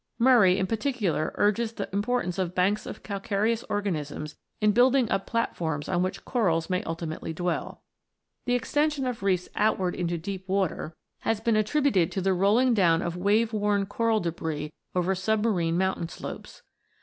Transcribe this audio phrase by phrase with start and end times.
[0.17, 5.87] Murray in particular urges the importance of banks of calcareous organisms in building up platforms
[5.87, 7.83] on which corals may ultimately dwell.
[8.45, 11.45] The extension of reefs outward into deep water has 26 ROCKS AND THEIR ORIGINS [CH.
[11.45, 16.63] been attributed to the rolling down of wave worn coral debris over submarine mountain slopes.